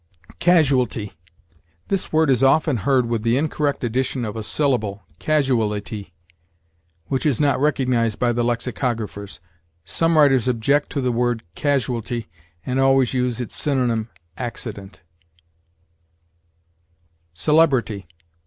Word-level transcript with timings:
CASUALTY. 0.39 1.13
This 1.89 2.11
word 2.11 2.31
is 2.31 2.41
often 2.41 2.77
heard 2.77 3.05
with 3.05 3.21
the 3.21 3.37
incorrect 3.37 3.83
addition 3.83 4.25
of 4.25 4.35
a 4.35 4.41
syllable, 4.41 5.03
casuality, 5.19 6.11
which 7.05 7.23
is 7.23 7.39
not 7.39 7.61
recognized 7.61 8.17
by 8.17 8.31
the 8.33 8.43
lexicographers. 8.43 9.39
Some 9.85 10.17
writers 10.17 10.47
object 10.47 10.89
to 10.93 11.01
the 11.01 11.11
word 11.11 11.43
casualty, 11.53 12.29
and 12.65 12.79
always 12.79 13.13
use 13.13 13.39
its 13.39 13.55
synonym 13.55 14.09
accident. 14.37 15.01
CELEBRITY. 17.35 18.07